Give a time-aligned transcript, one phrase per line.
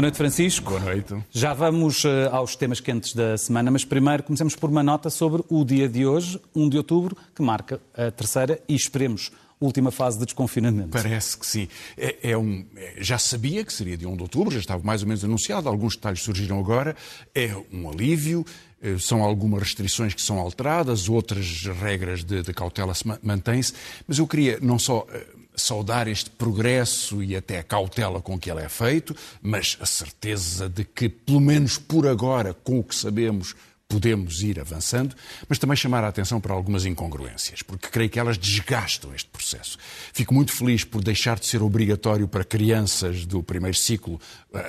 [0.00, 0.70] Boa noite, Francisco.
[0.70, 1.14] Boa noite.
[1.30, 5.44] Já vamos uh, aos temas quentes da semana, mas primeiro começamos por uma nota sobre
[5.46, 10.18] o dia de hoje, 1 de outubro, que marca a terceira e esperemos última fase
[10.18, 10.88] de desconfinamento.
[10.88, 11.68] Parece que sim.
[11.98, 15.02] É, é um, é, já sabia que seria de 1 de outubro, já estava mais
[15.02, 16.96] ou menos anunciado, alguns detalhes surgiram agora.
[17.34, 18.42] É um alívio,
[18.80, 23.74] eh, são algumas restrições que são alteradas, outras regras de, de cautela se mantêm-se,
[24.08, 25.26] mas eu queria não só eh,
[25.60, 30.68] saudar este progresso e até a cautela com que ele é feito, mas a certeza
[30.68, 33.54] de que, pelo menos por agora, com o que sabemos,
[33.90, 35.16] podemos ir avançando,
[35.48, 39.76] mas também chamar a atenção para algumas incongruências, porque creio que elas desgastam este processo.
[40.12, 44.20] Fico muito feliz por deixar de ser obrigatório para crianças do primeiro ciclo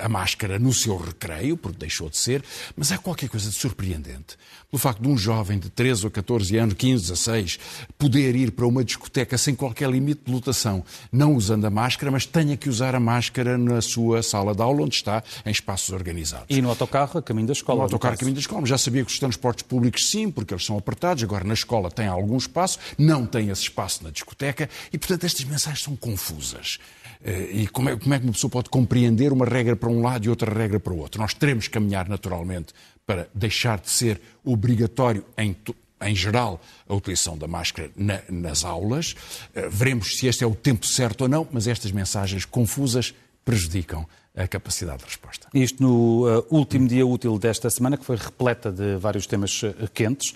[0.02, 2.42] a máscara no seu recreio, porque deixou de ser,
[2.76, 4.36] mas há qualquer coisa de surpreendente.
[4.70, 7.58] Pelo facto de um jovem de 13 ou 14 anos, 15, 16,
[7.98, 12.26] poder ir para uma discoteca sem qualquer limite de lotação, não usando a máscara, mas
[12.26, 16.46] tenha que usar a máscara na sua sala de aula, onde está, em espaços organizados.
[16.48, 17.78] E no autocarro, a caminho da escola.
[17.78, 18.66] No autocarro, a caminho da escola.
[18.66, 22.06] Já sabia que os transportes públicos, sim, porque eles são apertados, agora na escola tem
[22.06, 26.78] algum espaço, não tem esse espaço na discoteca, e portanto estas mensagens são confusas.
[27.24, 30.02] Eh, e como é, como é que uma pessoa pode compreender uma regra para um
[30.02, 31.20] lado e outra regra para o outro?
[31.20, 32.72] Nós teremos que caminhar naturalmente
[33.06, 35.56] para deixar de ser obrigatório em,
[36.02, 39.12] em geral a utilização da máscara na, nas aulas.
[39.54, 44.06] Uh, veremos se este é o tempo certo ou não, mas estas mensagens confusas prejudicam
[44.34, 45.48] a capacidade de resposta.
[45.52, 49.74] Isto no uh, último dia útil desta semana, que foi repleta de vários temas uh,
[49.92, 50.34] quentes.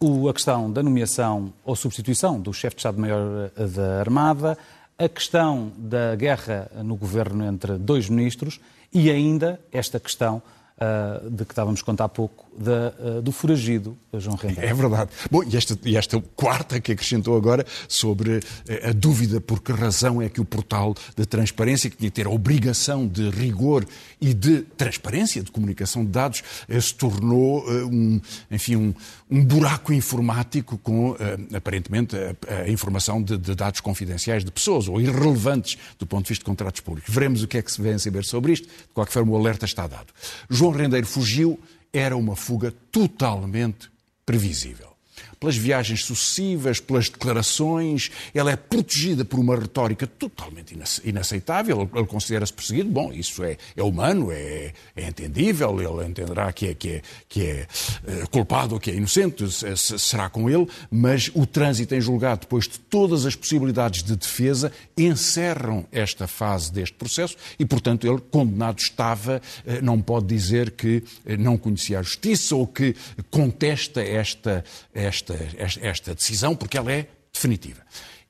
[0.00, 4.56] Uh, a questão da nomeação ou substituição do chefe de Estado-Maior da Armada,
[4.96, 8.60] a questão da guerra no governo entre dois ministros
[8.92, 10.40] e ainda esta questão
[10.78, 14.68] uh, de que estávamos a contar há pouco, uh, do foragido, João Rendeiro.
[14.68, 15.10] É verdade.
[15.30, 18.40] Bom, e esta, e esta quarta que acrescentou agora sobre uh,
[18.88, 22.30] a dúvida por que razão é que o portal de transparência, que tinha ter a
[22.30, 23.86] obrigação de rigor
[24.20, 26.42] e de transparência, de comunicação de dados,
[26.80, 28.20] se tornou um,
[28.50, 28.94] enfim, um,
[29.30, 31.16] um buraco informático com,
[31.54, 36.28] aparentemente, a, a informação de, de, dados confidenciais de pessoas ou irrelevantes do ponto de
[36.30, 37.12] vista de contratos públicos.
[37.12, 38.68] Veremos o que é que se vem a saber sobre isto.
[38.68, 40.12] De qualquer forma, o alerta está dado.
[40.62, 41.58] João Rendeiro fugiu,
[41.92, 43.90] era uma fuga totalmente
[44.24, 44.91] previsível
[45.38, 51.88] pelas viagens sucessivas, pelas declarações, ela é protegida por uma retórica totalmente inaceitável.
[51.94, 52.88] Ele considera-se perseguido.
[52.88, 57.46] Bom, isso é, é humano, é, é, entendível, ele entenderá que é, que é, que
[57.46, 57.66] é
[58.04, 59.44] uh, culpado ou que é inocente,
[59.76, 64.72] será com ele, mas o trânsito em julgado, depois de todas as possibilidades de defesa,
[64.96, 70.98] encerram esta fase deste processo e, portanto, ele, condenado estava, uh, não pode dizer que
[70.98, 72.94] uh, não conhecia a justiça ou que
[73.30, 74.64] contesta esta,
[75.02, 75.34] esta
[75.82, 77.82] esta, decisão, porque ela é definitiva.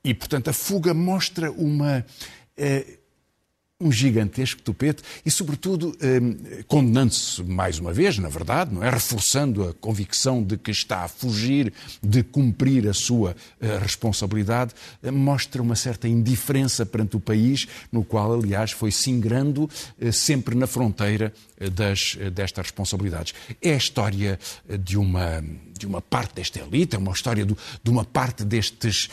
[0.05, 2.05] E, portanto, a fuga mostra uma.
[2.56, 2.99] Eh,
[3.82, 8.91] um gigantesco tupete e, sobretudo, eh, condenando-se mais uma vez, na verdade, não é?
[8.91, 11.72] Reforçando a convicção de que está a fugir
[12.03, 14.72] de cumprir a sua eh, responsabilidade,
[15.03, 19.69] eh, mostra uma certa indiferença perante o país, no qual, aliás, foi singrando
[20.00, 23.34] eh, sempre na fronteira eh, das, eh, destas responsabilidades.
[23.60, 24.38] É a história
[24.81, 25.44] de uma,
[25.78, 29.09] de uma parte desta elite, é uma história do, de uma parte destes,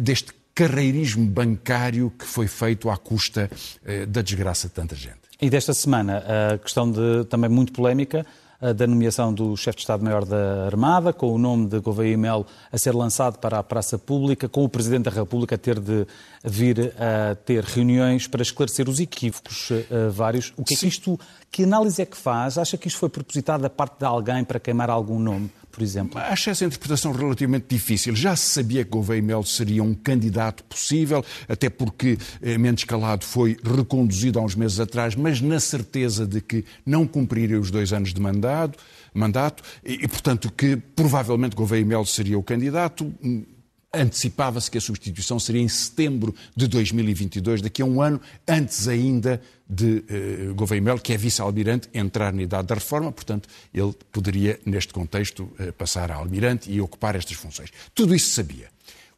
[0.00, 3.50] deste carreirismo bancário que foi feito à custa
[3.84, 5.20] eh, da desgraça de tanta gente.
[5.40, 6.24] E desta semana,
[6.54, 8.26] a questão de, também muito polémica
[8.74, 12.78] da nomeação do chefe de Estado-Maior da Armada, com o nome de Gouveia Melo a
[12.78, 16.06] ser lançado para a praça pública, com o Presidente da República a ter de
[16.42, 20.52] vir a ter reuniões para esclarecer os equívocos uh, vários.
[20.56, 22.56] O que é que isto, que análise é que faz?
[22.56, 25.50] Acha que isto foi propositado da parte de alguém para queimar algum nome?
[25.76, 26.18] Por exemplo?
[26.18, 28.16] Acho essa interpretação relativamente difícil.
[28.16, 33.26] Já se sabia que Gouveia Melo seria um candidato possível, até porque eh, Mendes Calado
[33.26, 37.92] foi reconduzido há uns meses atrás, mas na certeza de que não cumpriria os dois
[37.92, 38.78] anos de mandato,
[39.12, 43.12] mandato e, e portanto, que provavelmente Gouveia Melo seria o candidato
[43.92, 49.40] antecipava-se que a substituição seria em setembro de 2022, daqui a um ano, antes ainda
[49.68, 50.04] de
[50.50, 54.92] uh, Gouveia Melo, que é vice-almirante, entrar na idade da reforma, portanto, ele poderia, neste
[54.92, 57.70] contexto, uh, passar a almirante e ocupar estas funções.
[57.94, 58.68] Tudo isso sabia.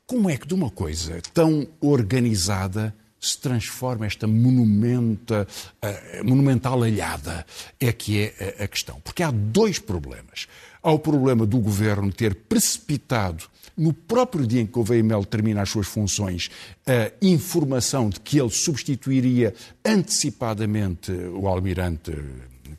[0.06, 5.47] Como é que de uma coisa tão organizada se transforma esta monumenta,
[5.85, 7.45] uh, monumental alhada?
[7.79, 9.00] É que é a questão.
[9.00, 10.47] Porque há dois problemas.
[10.83, 13.45] Há o problema do governo ter precipitado
[13.78, 16.50] no próprio dia em que Gouveia Melo termina as suas funções,
[16.86, 19.54] a informação de que ele substituiria
[19.84, 22.12] antecipadamente o almirante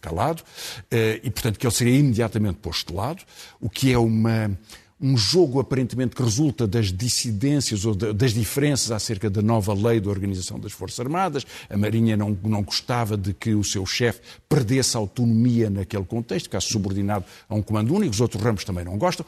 [0.02, 0.44] Calado,
[0.90, 3.24] eh, e portanto que ele seria imediatamente posto de lado,
[3.60, 4.58] o que é uma,
[5.02, 10.10] um jogo aparentemente que resulta das dissidências ou das diferenças acerca da nova lei de
[10.10, 11.46] organização das Forças Armadas.
[11.70, 16.68] A Marinha não, não gostava de que o seu chefe perdesse autonomia naquele contexto, ficasse
[16.68, 19.26] subordinado a um comando único, os outros ramos também não gostam.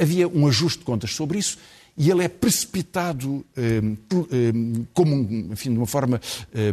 [0.00, 1.58] Havia um ajuste de contas sobre isso
[1.96, 3.80] e ele é precipitado eh,
[4.94, 5.14] como,
[5.52, 6.20] enfim, de uma forma
[6.54, 6.72] eh,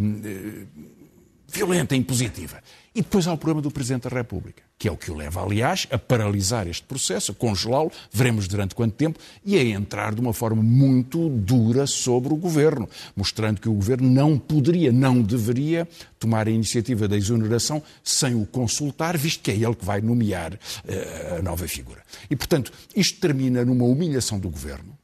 [1.52, 2.62] violenta e impositiva.
[2.94, 5.42] E depois há o problema do Presidente da República, que é o que o leva,
[5.42, 10.20] aliás, a paralisar este processo, a congelá-lo, veremos durante quanto tempo, e a entrar de
[10.20, 15.88] uma forma muito dura sobre o Governo, mostrando que o Governo não poderia, não deveria
[16.20, 20.54] tomar a iniciativa da exoneração sem o consultar, visto que é ele que vai nomear
[20.54, 22.02] uh, a nova figura.
[22.30, 24.98] E, portanto, isto termina numa humilhação do Governo,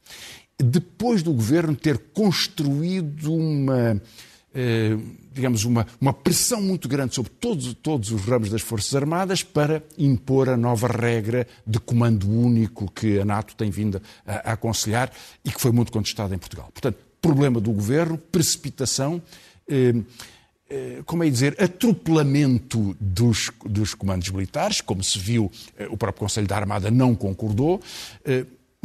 [0.58, 4.00] depois do Governo ter construído uma
[5.32, 9.82] digamos, uma, uma pressão muito grande sobre todos, todos os ramos das Forças Armadas para
[9.98, 15.12] impor a nova regra de comando único que a NATO tem vindo a, a aconselhar
[15.44, 16.70] e que foi muito contestada em Portugal.
[16.72, 19.20] Portanto, problema do governo, precipitação.
[19.68, 19.94] Eh,
[20.68, 25.50] eh, como é dizer, atropelamento dos, dos comandos militares, como se viu,
[25.90, 27.80] o próprio Conselho da Armada não concordou,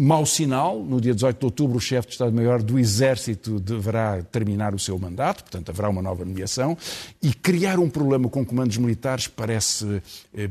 [0.02, 0.84] mau sinal.
[0.84, 4.98] No dia 18 de outubro, o chefe de Estado-Maior do Exército deverá terminar o seu
[4.98, 6.76] mandato, portanto, haverá uma nova nomeação.
[7.22, 10.02] E criar um problema com comandos militares parece.
[10.34, 10.50] Eh,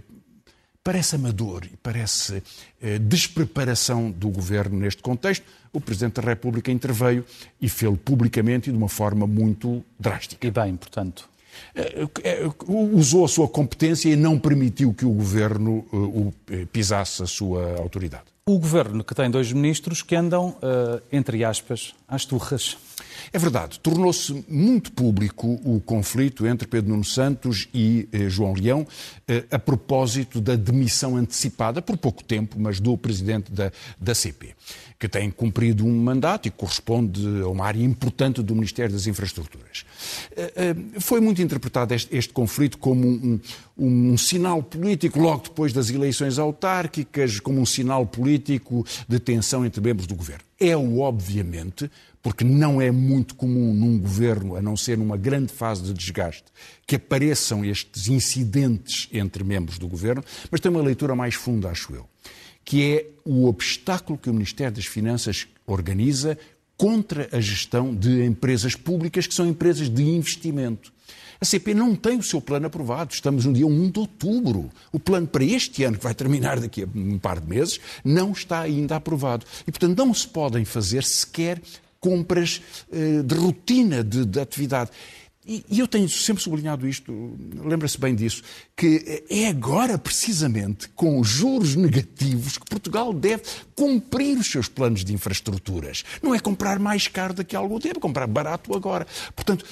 [0.83, 2.43] parece amador e parece
[2.81, 5.45] eh, despreparação do governo neste contexto.
[5.73, 7.25] O Presidente da República interveio
[7.61, 10.47] e fez-lo publicamente e de uma forma muito drástica.
[10.47, 11.29] E bem, portanto.
[11.75, 12.07] Eh,
[12.69, 15.85] usou a sua competência e não permitiu que o governo
[16.73, 18.31] pisasse a sua autoridade.
[18.51, 22.77] O governo que tem dois ministros que andam, uh, entre aspas, às turras.
[23.33, 28.87] É verdade, tornou-se muito público o conflito entre Pedro Nuno Santos e eh, João Leão
[29.29, 33.71] eh, a propósito da demissão antecipada, por pouco tempo, mas do presidente da,
[34.01, 34.55] da CP,
[34.99, 39.85] que tem cumprido um mandato e corresponde a uma área importante do Ministério das Infraestruturas.
[40.37, 43.41] Eh, eh foi muito interpretado este, este conflito como um,
[43.79, 49.65] um, um sinal político, logo depois das eleições autárquicas, como um sinal político de tensão
[49.65, 50.50] entre membros do governo.
[50.61, 51.91] É o, obviamente,
[52.23, 56.45] porque não é muito comum num governo, a não ser numa grande fase de desgaste,
[56.87, 61.95] que apareçam estes incidentes entre membros do governo, mas tem uma leitura mais funda, acho
[61.95, 62.07] eu,
[62.63, 66.37] que é o obstáculo que o Ministério das Finanças organiza
[66.77, 70.93] contra a gestão de empresas públicas que são empresas de investimento.
[71.41, 73.15] A CP não tem o seu plano aprovado.
[73.15, 74.71] Estamos no dia 1 de outubro.
[74.93, 78.33] O plano para este ano, que vai terminar daqui a um par de meses, não
[78.33, 79.47] está ainda aprovado.
[79.67, 81.63] E, portanto, não se podem fazer sequer
[81.99, 84.91] compras eh, de rotina de, de atividade.
[85.51, 88.41] E, eu tenho sempre sublinhado isto, lembra-se bem disso,
[88.77, 93.43] que é agora, precisamente, com juros negativos, que Portugal deve
[93.75, 96.05] cumprir os seus planos de infraestruturas.
[96.23, 99.05] Não é comprar mais caro daqui a algum tempo, é comprar barato agora.
[99.35, 99.65] Portanto,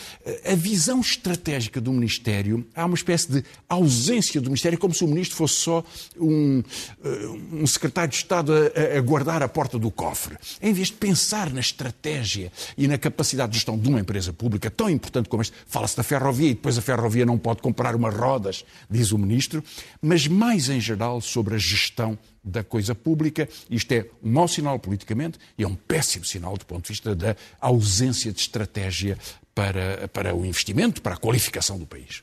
[0.45, 5.07] a visão estratégica do Ministério, há uma espécie de ausência do Ministério, como se o
[5.07, 5.85] Ministro fosse só
[6.17, 6.61] um,
[7.05, 10.37] eh, um secretário de Estado a, a guardar a porta do cofre.
[10.61, 14.69] Em vez de pensar na estratégia e na capacidade de gestão de uma empresa pública
[14.71, 18.15] tão importante como esta, fala-se da ferrovia e depois a ferrovia não pode comprar umas
[18.15, 19.63] rodas, diz o Ministro,
[20.03, 23.49] mas mais em geral sobre a gestão da coisa pública.
[23.71, 27.15] Isto é um mau sinal politicamente e é um péssimo sinal do ponto de vista
[27.15, 29.19] da ausência de estratégia
[29.55, 32.23] para, para o investimento, para a qualificação do país.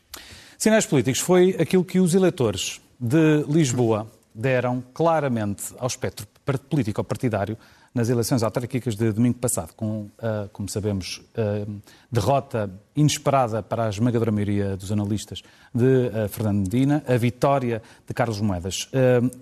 [0.58, 6.28] Sinais políticos foi aquilo que os eleitores de Lisboa deram claramente ao espectro
[6.70, 7.58] político ou partidário
[7.96, 13.90] nas eleições autárquicas de domingo passado, com, uh, como sabemos, uh, derrota inesperada para a
[13.90, 15.42] esmagadora maioria dos analistas
[15.74, 18.90] de uh, Fernando Medina, a vitória de Carlos Moedas.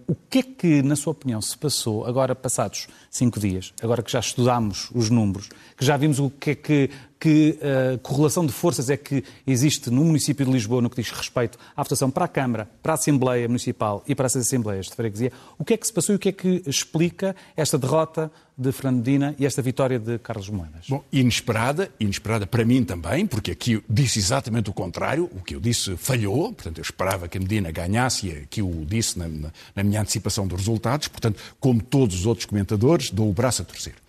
[0.08, 4.12] o que é que, na sua opinião, se passou agora passados cinco dias, agora que
[4.12, 6.90] já estudámos os números, que já vimos o que é que
[7.24, 11.10] que uh, correlação de forças é que existe no município de Lisboa no que diz
[11.10, 14.96] respeito à votação para a Câmara, para a Assembleia Municipal e para essas Assembleias de
[14.96, 15.32] Freguesia.
[15.58, 18.74] O que é que se passou e o que é que explica esta derrota de
[18.74, 20.86] Fernando Medina e esta vitória de Carlos Moedas?
[20.89, 25.62] Bom, inesperada, inesperada para mim também, porque aqui disse exatamente o contrário, o que eu
[25.62, 29.50] disse falhou, portanto eu esperava que a Medina ganhasse e aqui o disse na, na,
[29.74, 33.65] na minha antecipação dos resultados, portanto, como todos os outros comentadores, dou o braço a
[33.65, 34.03] torcer.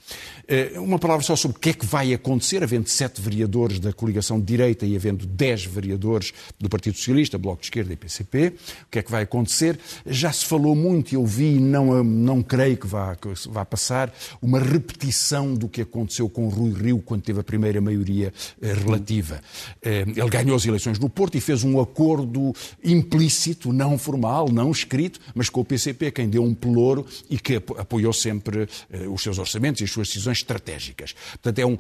[0.46, 3.92] Eh, uma palavra só sobre o que é que vai acontecer, havendo sete vereadores da
[3.92, 8.54] coligação de direita e havendo dez vereadores do Partido Socialista, Bloco de Esquerda e PCP.
[8.82, 9.78] O que é que vai acontecer?
[10.06, 14.58] Já se falou muito eu vi, não, não creio que vá, que vá passar, uma
[14.58, 19.40] repetição do que aconteceu com Rui Rio quando teve a primeira maioria eh, relativa.
[19.82, 24.70] Eh, ele ganhou as eleições no Porto e fez um acordo implícito, não formal, não
[24.70, 28.68] escrito, mas com o PCP, quem deu um pelouro e que apoiou sempre
[29.10, 31.14] os seus orçamentos e as suas decisões estratégicas.
[31.32, 31.78] Portanto, é um,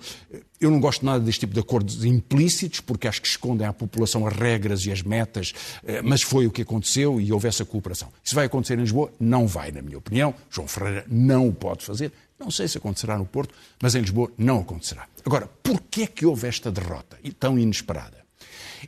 [0.60, 4.26] eu não gosto nada deste tipo de acordos implícitos, porque acho que escondem à população
[4.26, 5.52] as regras e as metas,
[5.84, 8.10] eh, mas foi o que aconteceu e houve essa cooperação.
[8.24, 9.12] Isso vai acontecer em Lisboa?
[9.20, 10.34] Não vai, na minha opinião.
[10.50, 12.12] João Ferreira não o pode fazer.
[12.38, 15.06] Não sei se acontecerá no Porto, mas em Lisboa não acontecerá.
[15.24, 18.24] Agora, porquê é que houve esta derrota tão inesperada?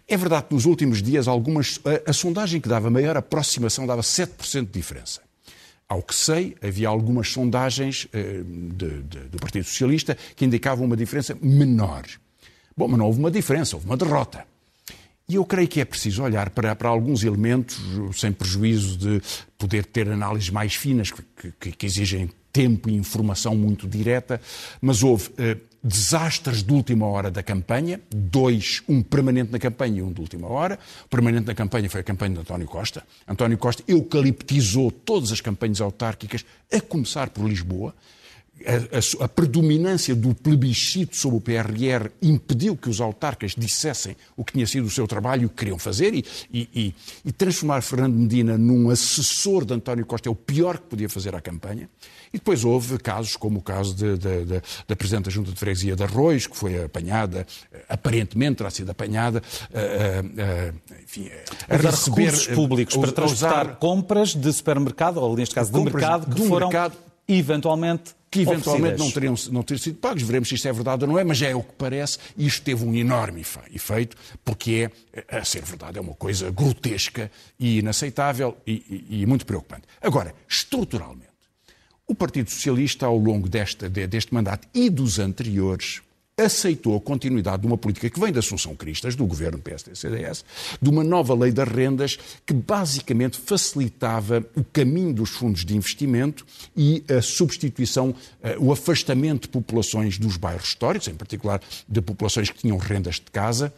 [0.06, 4.02] É verdade que nos últimos dias algumas, a, a sondagem que dava maior aproximação dava
[4.02, 5.25] 7% de diferença.
[5.88, 10.96] Ao que sei, havia algumas sondagens eh, de, de, do Partido Socialista que indicavam uma
[10.96, 12.04] diferença menor.
[12.76, 14.44] Bom, mas não houve uma diferença, houve uma derrota.
[15.28, 17.80] E eu creio que é preciso olhar para, para alguns elementos,
[18.14, 19.22] sem prejuízo de
[19.58, 24.40] poder ter análises mais finas, que, que, que exigem tempo e informação muito direta,
[24.80, 30.02] mas houve eh, desastres de última hora da campanha, dois, um permanente na campanha e
[30.02, 30.78] um de última hora.
[31.04, 33.04] O permanente na campanha foi a campanha de António Costa.
[33.26, 37.94] António Costa eucaliptizou todas as campanhas autárquicas, a começar por Lisboa.
[38.64, 44.42] A, a, a, predominância do plebiscito sobre o PRR impediu que os autarcas dissessem o
[44.42, 46.94] que tinha sido o seu trabalho e o que queriam fazer e, e,
[47.24, 51.34] e, transformar Fernando Medina num assessor de António Costa é o pior que podia fazer
[51.34, 51.88] à campanha.
[52.32, 55.58] E depois houve casos como o caso de, de, de, da Presidente da Junta de
[55.58, 57.46] Freguesia de Arroz, que foi apanhada,
[57.88, 61.30] aparentemente terá sido apanhada, a, a, enfim,
[61.68, 66.46] a receber recursos públicos para transportar compras de supermercado, ou neste caso de mercado, que
[66.48, 70.22] foram mercado, eventualmente que eventualmente não teriam, não teriam sido pagos.
[70.22, 72.18] Veremos se isto é verdade ou não é, mas é o que parece.
[72.36, 77.30] E isto teve um enorme efeito, porque é, a ser verdade, é uma coisa grotesca
[77.58, 79.84] e inaceitável e, e, e muito preocupante.
[80.02, 81.26] Agora, estruturalmente,
[82.06, 86.02] o Partido Socialista, ao longo deste, deste mandato e dos anteriores,
[86.38, 90.44] aceitou a continuidade de uma política que vem da Assunção Cristas, do governo PSD-CDS,
[90.82, 96.44] de uma nova lei das rendas que basicamente facilitava o caminho dos fundos de investimento
[96.76, 102.50] e a substituição, eh, o afastamento de populações dos bairros históricos, em particular de populações
[102.50, 103.72] que tinham rendas de casa,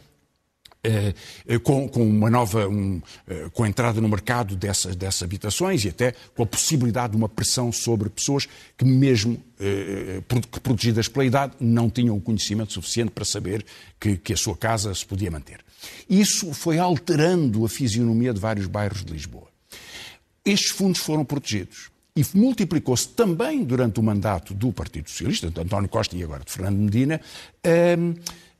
[1.63, 5.89] com, com, uma nova, um, eh, com a entrada no mercado dessas, dessas habitações e
[5.89, 11.53] até com a possibilidade de uma pressão sobre pessoas que mesmo que protegidas pela idade
[11.59, 13.65] não tinham o conhecimento suficiente para saber
[13.99, 15.59] que, que a sua casa se podia manter.
[16.09, 19.47] Isso foi alterando a fisionomia de vários bairros de Lisboa.
[20.45, 25.87] Estes fundos foram protegidos e multiplicou-se também durante o mandato do Partido Socialista, de António
[25.87, 27.21] Costa e agora de Fernando Medina,
[27.63, 28.13] ehm,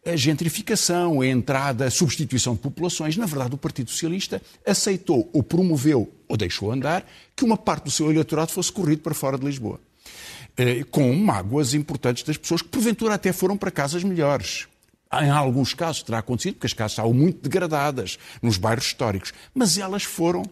[0.06, 3.18] a gentrificação, a entrada, a substituição de populações.
[3.18, 7.92] Na verdade, o Partido Socialista aceitou ou promoveu ou deixou andar que uma parte do
[7.92, 9.80] seu eleitorado fosse corrido para fora de Lisboa.
[10.58, 14.68] Eh, com mágoas importantes das pessoas que, porventura, até foram para casas melhores.
[15.12, 19.78] Em alguns casos terá acontecido, porque as casas estavam muito degradadas nos bairros históricos, mas
[19.78, 20.44] elas foram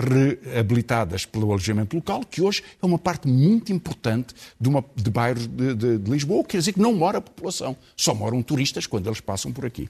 [0.00, 5.46] reabilitadas pelo alojamento local, que hoje é uma parte muito importante de, uma, de bairros
[5.46, 9.06] de, de, de Lisboa, quer dizer que não mora a população, só moram turistas quando
[9.06, 9.88] eles passam por aqui.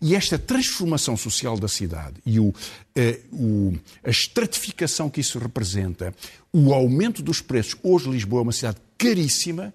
[0.00, 2.52] E esta transformação social da cidade e o,
[2.94, 3.74] eh, o,
[4.04, 6.14] a estratificação que isso representa,
[6.52, 9.72] o aumento dos preços, hoje Lisboa é uma cidade caríssima,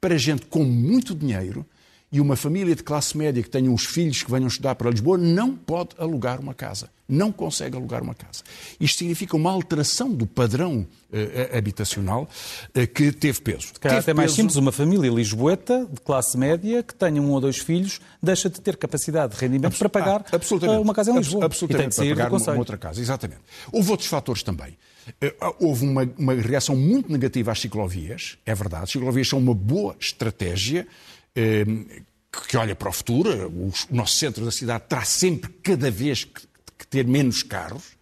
[0.00, 1.66] para gente com muito dinheiro,
[2.10, 5.18] e uma família de classe média que tenha uns filhos que venham estudar para Lisboa
[5.18, 6.88] não pode alugar uma casa.
[7.06, 8.42] Não consegue alugar uma casa.
[8.78, 12.28] Isto significa uma alteração do padrão uh, habitacional
[12.68, 13.68] uh, que teve peso.
[13.68, 17.40] Se calhar até mais simples, uma família lisboeta de classe média que tenha um ou
[17.40, 21.16] dois filhos deixa de ter capacidade de rendimento Abs para pagar ah, uma casa em
[21.16, 21.46] Lisboa.
[21.46, 23.40] Absolutamente, para pagar uma, outra casa, exatamente.
[23.72, 24.76] Houve outros fatores também.
[25.22, 28.84] Uh, houve uma, uma reação muito negativa às ciclovias, é verdade.
[28.84, 30.86] As ciclovias são uma boa estratégia
[32.48, 36.86] que olha para o futuro, o nosso centro da cidade terá sempre, cada vez, que
[36.88, 37.97] ter menos carros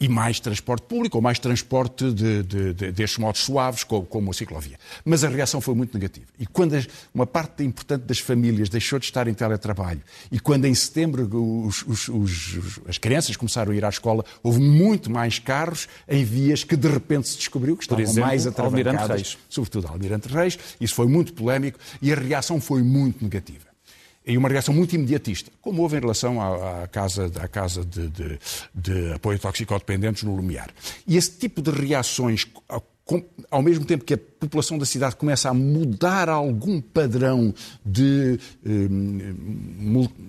[0.00, 4.30] e mais transporte público ou mais transporte de, de, de, destes modos suaves, como, como,
[4.30, 4.78] a ciclovia.
[5.04, 6.26] Mas a reação foi muito negativa.
[6.38, 6.80] E quando
[7.14, 11.28] uma parte importante das famílias deixou de estar em teletrabalho e quando em setembro
[11.66, 16.24] os, os, os, as crianças começaram a ir à escola, houve muito mais carros em
[16.24, 20.58] vias que de repente se descobriu que estavam exemplo, mais atravancadas, sobretudo Almirante Reis.
[20.80, 23.69] Isso foi muito polémico e a reação foi muito negativa
[24.30, 28.08] e uma reação muito imediatista, como houve em relação à, à casa, à casa de,
[28.08, 28.38] de,
[28.74, 30.70] de apoio a toxicodependentes no Lumiar.
[31.06, 32.46] E esse tipo de reações
[33.50, 37.52] ao mesmo tempo que a população da cidade começa a mudar algum padrão
[37.84, 38.88] de eh,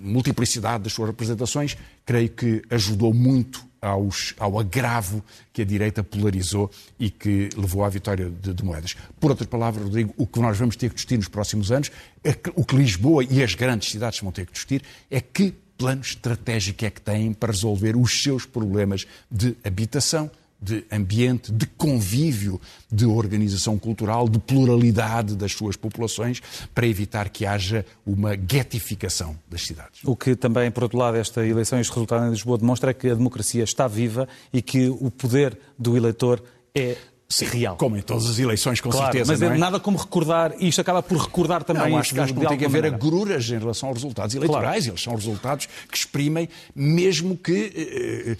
[0.02, 5.22] multiplicidade das suas representações, creio que ajudou muito aos, ao agravo
[5.52, 8.94] que a direita polarizou e que levou à vitória de, de, Moedas.
[9.18, 11.90] Por outras palavras, Rodrigo, o que nós vamos ter que discutir nos próximos anos,
[12.22, 15.52] é que, o que Lisboa e as grandes cidades vão ter que discutir, é que
[15.76, 20.30] plano estratégico é que têm para resolver os seus problemas de habitação,
[20.62, 26.40] de ambiente, de convívio, de organização cultural, de pluralidade das suas populações,
[26.72, 30.00] para evitar que haja uma guetificação das cidades.
[30.04, 32.94] O que também, por outro lado, esta eleição e este resultado em Lisboa demonstra é
[32.94, 36.42] que a democracia está viva e que o poder do eleitor
[36.74, 36.96] é
[37.32, 37.76] Sim, real.
[37.76, 39.32] Como em todas as eleições, com claro, certeza.
[39.32, 42.34] Mas é, é nada como recordar, e isto acaba por recordar também não, acho, acho,
[42.34, 44.84] que não tem que haver agruras em relação aos resultados eleitorais.
[44.84, 44.90] Claro.
[44.90, 48.36] Eles são resultados que exprimem, mesmo que eh,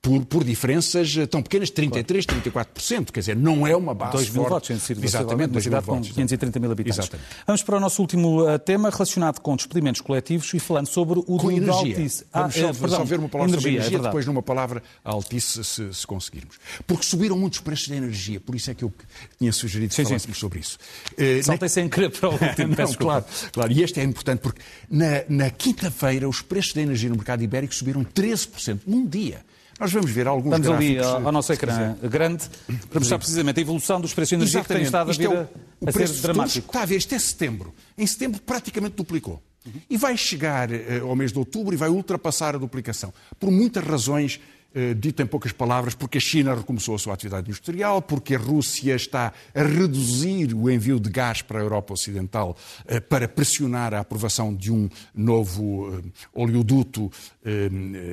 [0.00, 2.68] por, por diferenças eh, tão pequenas, 33%, claro.
[2.74, 3.10] 34%.
[3.10, 4.72] Quer dizer, não é uma base 2 mil forte.
[4.72, 6.98] votos, em Exatamente, uma cidade com 530 mil habitantes.
[6.98, 7.28] Exatamente.
[7.46, 11.24] Vamos para o nosso último uh, tema relacionado com despedimentos coletivos e falando sobre o
[11.24, 11.96] com do energia.
[11.96, 12.24] Altice.
[12.32, 14.42] Vamos ah, só, é, perdão, só ver uma palavra energia, sobre energia, é depois numa
[14.42, 16.56] palavra Altice, se, se, conseguirmos.
[16.86, 18.92] Porque subiram muitos preços da energia, por isso é que eu
[19.38, 20.78] tinha sugerido que falássemos sobre isso.
[21.12, 21.68] Uh, na...
[21.68, 25.50] sem querer para o último, Não, claro, claro, e este é importante porque na, na
[25.50, 29.44] quinta-feira os preços da energia no mercado ibérico subiram 13% num dia.
[29.78, 31.06] Nós vamos ver alguns Estamos gráficos.
[31.06, 32.44] ali ao, ao nosso ecrã grande
[32.88, 35.28] para mostrar precisamente a evolução dos preços de energia que tem estado a vir é
[35.28, 36.66] o, a, a ser dramático.
[36.68, 37.74] Está a ver, isto é setembro.
[37.96, 39.42] Em setembro praticamente duplicou.
[39.66, 39.72] Uhum.
[39.90, 43.12] E vai chegar uh, ao mês de outubro e vai ultrapassar a duplicação.
[43.38, 44.55] Por muitas razões eh,
[44.96, 48.94] dito em poucas palavras, porque a China recomeçou a sua atividade industrial, porque a Rússia
[48.94, 52.56] está a reduzir o envio de gás para a Europa Ocidental
[52.86, 57.10] eh, para pressionar a aprovação de um novo eh, oleoduto,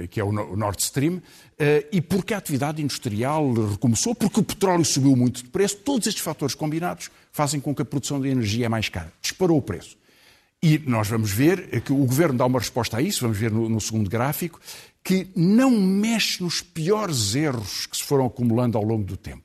[0.09, 1.21] que é o Nord Stream,
[1.91, 5.77] e porque a atividade industrial recomeçou, porque o petróleo subiu muito de preço.
[5.77, 9.11] Todos estes fatores combinados fazem com que a produção de energia é mais cara.
[9.21, 9.97] Disparou o preço.
[10.61, 13.67] E nós vamos ver que o governo dá uma resposta a isso, vamos ver no,
[13.67, 14.61] no segundo gráfico,
[15.03, 19.43] que não mexe nos piores erros que se foram acumulando ao longo do tempo.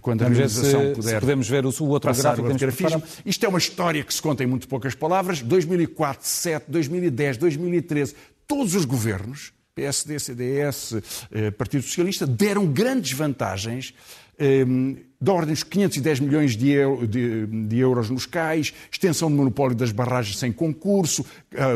[0.00, 1.14] Quando a realização puder.
[1.14, 2.48] Se podemos ver o outro gráfico.
[2.48, 3.02] O grafismo.
[3.26, 5.42] Isto é uma história que se conta em muito poucas palavras.
[5.42, 8.14] 2004, 2007, 2010, 2013,
[8.46, 10.94] todos os governos, PSD, CDS,
[11.30, 13.94] eh, Partido Socialista, deram grandes vantagens
[14.38, 16.74] Ehm, da ordem dos 510 milhões de,
[17.06, 21.24] de, de, euros nos cais, extensão do monopólio das barragens sem concurso,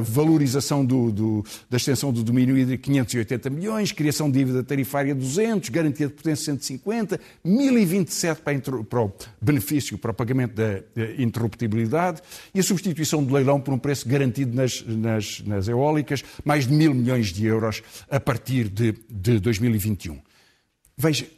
[0.03, 5.69] valorização do, do, da extensão do domínio hídrico 580 milhões, criação de dívida tarifária 200,
[5.69, 10.83] garantia de potência 150, 1027 para, para o benefício, para o pagamento da
[11.17, 16.67] interruptibilidade e a substituição do leilão por um preço garantido nas, nas, nas eólicas, mais
[16.67, 17.81] de mil milhões de euros
[18.11, 20.19] a partir de, de 2021.
[20.99, 21.29] Veja,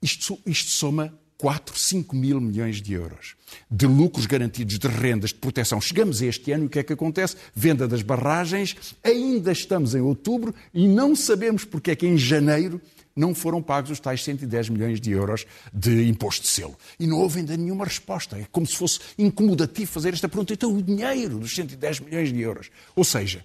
[0.00, 3.36] isto, isto soma 4, 5 mil milhões de euros
[3.70, 5.80] de lucros garantidos de rendas de proteção.
[5.80, 7.36] Chegamos a este ano e o que é que acontece?
[7.54, 12.80] Venda das barragens, ainda estamos em outubro e não sabemos porque é que em janeiro
[13.14, 16.76] não foram pagos os tais 110 milhões de euros de imposto de selo.
[17.00, 18.36] E não houve ainda nenhuma resposta.
[18.38, 20.52] É como se fosse incomodativo fazer esta pergunta.
[20.52, 22.70] Então, o dinheiro dos 110 milhões de euros.
[22.94, 23.44] Ou seja,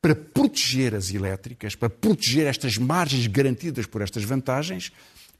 [0.00, 4.90] para proteger as elétricas, para proteger estas margens garantidas por estas vantagens,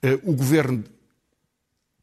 [0.02, 0.84] eh, o governo,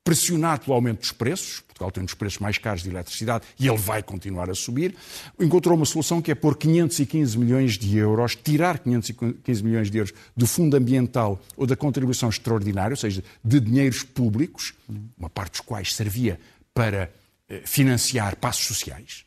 [0.09, 3.67] pressionado pelo aumento dos preços, Portugal tem um dos preços mais caros de eletricidade e
[3.67, 4.95] ele vai continuar a subir,
[5.39, 10.11] encontrou uma solução que é pôr 515 milhões de euros, tirar 515 milhões de euros
[10.35, 14.73] do fundo ambiental ou da contribuição extraordinária, ou seja, de dinheiros públicos,
[15.15, 16.39] uma parte dos quais servia
[16.73, 17.11] para
[17.47, 19.25] eh, financiar passos sociais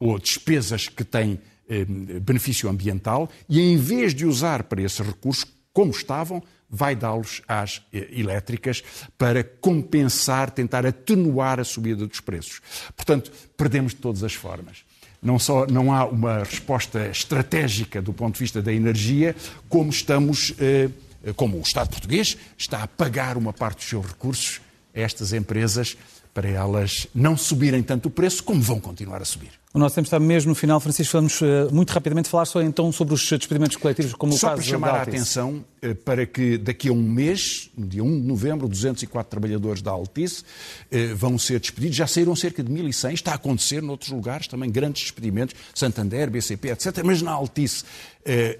[0.00, 5.44] ou despesas que têm eh, benefício ambiental, e em vez de usar para esses recursos,
[5.72, 8.82] como estavam, vai dá-los às eh, elétricas
[9.18, 12.60] para compensar, tentar atenuar a subida dos preços.
[12.96, 14.78] Portanto, perdemos de todas as formas.
[15.22, 19.36] Não só não há uma resposta estratégica do ponto de vista da energia,
[19.68, 20.88] como estamos, eh,
[21.36, 24.60] como o Estado português está a pagar uma parte dos seus recursos
[24.94, 25.96] a estas empresas
[26.34, 29.61] para elas não subirem tanto o preço como vão continuar a subir.
[29.74, 30.78] O nosso tempo está mesmo no final.
[30.80, 34.50] Francisco, vamos uh, muito rapidamente falar só então sobre os despedimentos coletivos, como só o
[34.50, 38.20] caso para chamar a atenção uh, para que daqui a um mês, no dia 1
[38.20, 41.96] de novembro, 204 trabalhadores da Altice uh, vão ser despedidos.
[41.96, 43.14] Já saíram cerca de 1.100.
[43.14, 47.02] Está a acontecer noutros lugares também grandes despedimentos, Santander, BCP, etc.
[47.02, 47.84] Mas na Altice,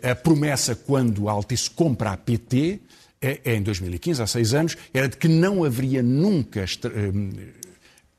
[0.02, 2.80] a promessa quando a Altice compra a PT,
[3.20, 6.64] é, é em 2015, há seis anos, era de que não haveria nunca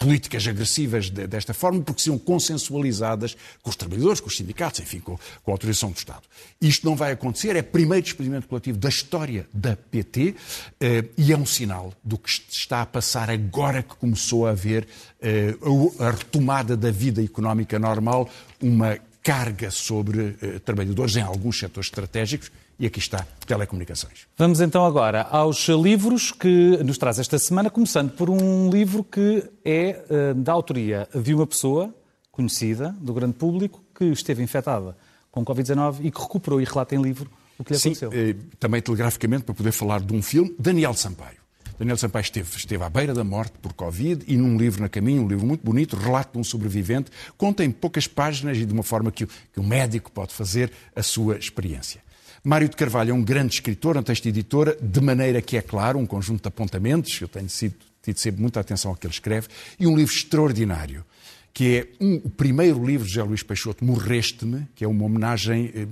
[0.04, 5.00] políticas agressivas de, desta forma, porque são consensualizadas com os trabalhadores, com os sindicatos, enfim,
[5.00, 6.24] com, com, a autorização do Estado.
[6.60, 10.36] Isto não vai acontecer, é o primeiro despedimento coletivo da história da PT
[10.82, 14.86] eh, e é um sinal do que está a passar agora que começou a haver
[15.22, 15.56] eh,
[16.00, 18.30] a retomada da vida económica normal,
[18.62, 24.28] uma carga sobre eh, trabalhadores em alguns setores estratégicos e aqui está telecomunicações.
[24.38, 29.44] Vamos então agora aos livros que nos traz esta semana, começando por um livro que
[29.64, 31.94] é uh, da autoria de uma pessoa
[32.32, 34.98] conhecida do grande público que esteve infectada
[35.32, 38.12] com Covid-19 e que recuperou e relata em livro o que lhe Sim, aconteceu.
[38.12, 41.43] Eh, também telegraficamente para poder falar de um filme, Daniel Sampaio.
[41.78, 45.24] Daniel Sampaio esteve, esteve à beira da morte por Covid e num livro na caminho,
[45.24, 48.84] um livro muito bonito, Relato de um Sobrevivente, conta em poucas páginas e de uma
[48.84, 52.02] forma que, que o médico pode fazer a sua experiência.
[52.44, 55.98] Mário de Carvalho é um grande escritor, um texto editora, de maneira que é claro,
[55.98, 59.48] um conjunto de apontamentos, eu tenho sido, tido sempre muita atenção ao que ele escreve,
[59.80, 61.06] e um livro extraordinário,
[61.54, 65.72] que é um, o primeiro livro de José Luís Peixoto, Morreste-me, que é uma homenagem
[65.74, 65.88] eh,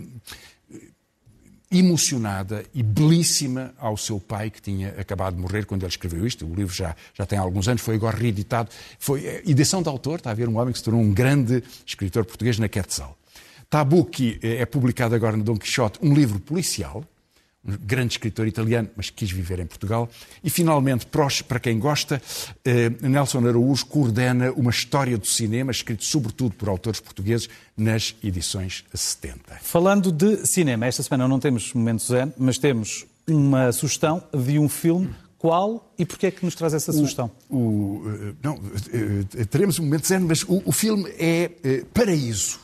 [1.71, 6.45] emocionada e belíssima ao seu pai, que tinha acabado de morrer quando ele escreveu isto.
[6.45, 8.69] O livro já, já tem alguns anos, foi agora reeditado.
[8.99, 11.63] Foi eh, edição de autor, está a ver um homem que se tornou um grande
[11.85, 13.17] escritor português na Quetzal.
[13.69, 17.05] Tabu, que é publicado agora no Dom Quixote, um livro policial,
[17.63, 20.09] grande escritor italiano, mas quis viver em Portugal.
[20.43, 22.21] E, finalmente, para quem gosta,
[22.65, 27.47] eh, Nelson Araújo coordena uma história do cinema, escrito sobretudo por autores portugueses,
[27.77, 29.59] nas edições 70.
[29.61, 34.67] Falando de cinema, esta semana não temos Momento Zen, mas temos uma sugestão de um
[34.67, 37.31] filme qual e porquê é que nos traz essa sugestão?
[37.49, 38.61] O, o, eh, não,
[39.35, 42.59] eh, teremos um momento zen, mas o, o filme é Paraíso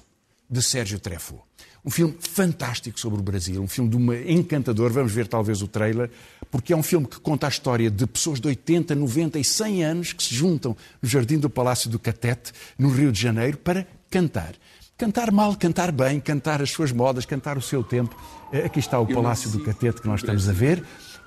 [0.49, 1.43] de Sérgio Treffaut.
[1.87, 4.91] Um filme fantástico sobre o Brasil, um filme de uma encantador.
[4.91, 6.11] Vamos ver talvez o trailer,
[6.51, 9.83] porque é um filme que conta a história de pessoas de 80, 90 e 100
[9.85, 13.87] anos que se juntam no jardim do Palácio do Catete, no Rio de Janeiro, para
[14.09, 14.55] cantar.
[14.97, 18.21] Cantar mal, cantar bem, cantar as suas modas, cantar o seu tempo.
[18.51, 20.83] Eh, aqui está o Palácio do Catete que nós estamos a ver.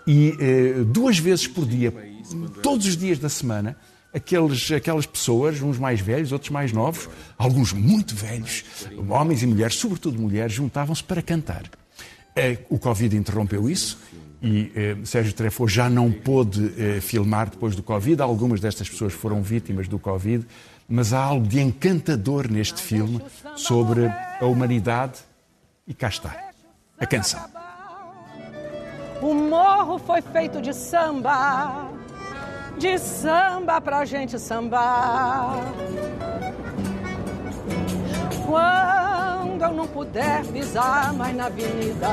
[0.06, 1.90] E eh, duas vezes por dia,
[2.62, 3.78] todos os dias da semana,
[4.14, 8.64] aqueles, aquelas pessoas, uns mais velhos, outros mais novos, alguns muito velhos,
[9.08, 11.64] homens e mulheres, sobretudo mulheres, juntavam-se para cantar.
[12.34, 13.98] É, o Covid interrompeu isso
[14.42, 18.22] e eh, Sérgio Treffaut já não pôde eh, filmar depois do Covid.
[18.22, 20.46] Algumas destas pessoas foram vítimas do Covid,
[20.88, 23.20] mas há algo de encantador neste filme
[23.54, 25.18] sobre a humanidade
[25.86, 26.50] e cá está,
[26.98, 27.44] a canção.
[29.20, 31.99] O morro foi feito de samba
[32.78, 35.64] de samba pra gente sambar.
[38.46, 42.08] Quando eu não puder pisar mais na avenida,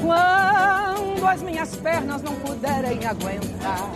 [0.00, 3.90] quando as minhas pernas não puderem aguentar,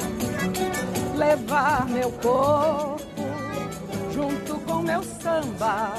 [1.16, 3.02] levar meu corpo
[4.12, 5.94] junto com meu samba,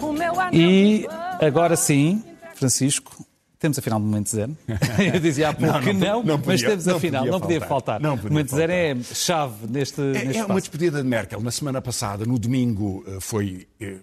[0.00, 1.06] o meu E
[1.40, 2.22] agora sim,
[2.54, 3.27] Francisco,
[3.58, 4.56] temos afinal momento zero.
[5.12, 8.00] Eu dizia há pouco não, que não, não, podia, mas temos afinal, não podia faltar.
[8.00, 10.00] Não podia momento zero é chave neste.
[10.00, 11.40] É, neste é uma despedida de Merkel.
[11.40, 13.96] Na semana passada, no domingo, eh, foi eh,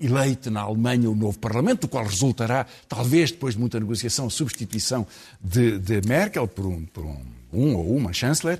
[0.00, 4.30] eleito na Alemanha o novo Parlamento, do qual resultará, talvez depois de muita negociação, a
[4.30, 5.06] substituição
[5.40, 7.20] de, de Merkel por um, por um,
[7.52, 8.58] um ou uma chanceler.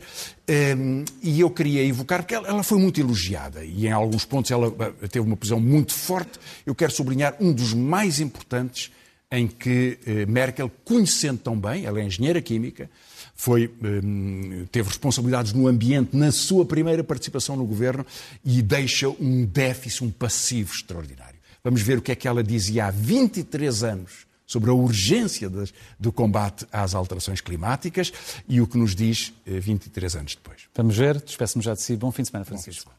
[0.77, 4.73] Um, e eu queria evocar, porque ela, foi muito elogiada e em alguns pontos ela
[5.03, 6.39] eh, teve uma posição muito forte.
[6.67, 8.91] Eu quero sublinhar um dos mais importantes
[9.33, 12.91] em que eh, Merkel, conhecendo tão bem, ela é engenheira química,
[13.35, 18.05] foi, eh, teve responsabilidades no ambiente na sua primeira participação no governo
[18.45, 21.41] e deixa um déficit, um passivo extraordinário.
[21.65, 25.51] Vamos ver o que é que ela dizia há 23 anos sobre a urgência
[25.99, 28.13] do combate às alterações climáticas
[28.47, 30.69] e o que nos diz 23 eh, anos depois.
[30.75, 31.97] Vamos ver, despeço-me já de si.
[31.97, 32.93] Bom fim de semana, Francisco.